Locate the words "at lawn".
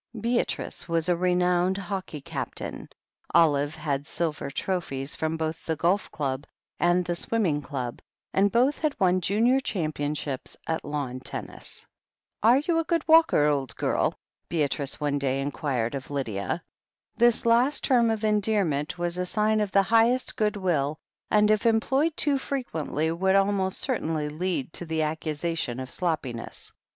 10.65-11.19